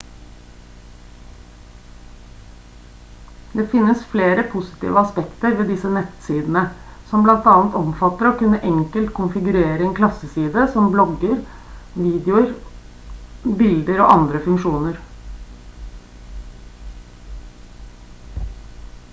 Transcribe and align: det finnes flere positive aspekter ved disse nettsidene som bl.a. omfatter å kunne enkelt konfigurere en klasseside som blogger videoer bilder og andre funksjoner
det 3.59 3.65
finnes 3.73 3.99
flere 4.13 4.45
positive 4.53 4.99
aspekter 5.01 5.53
ved 5.59 5.69
disse 5.73 5.91
nettsidene 5.97 6.63
som 7.11 7.27
bl.a. 7.27 7.53
omfatter 7.81 8.31
å 8.31 8.33
kunne 8.41 8.61
enkelt 8.71 9.13
konfigurere 9.21 9.85
en 9.89 9.93
klasseside 10.01 10.65
som 10.73 10.89
blogger 10.97 11.37
videoer 12.01 12.49
bilder 13.63 14.03
og 14.07 14.15
andre 14.17 14.45
funksjoner 14.49 15.01